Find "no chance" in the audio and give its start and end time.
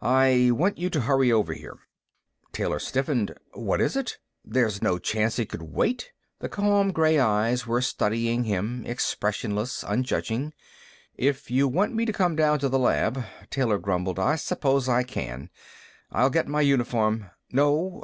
4.80-5.40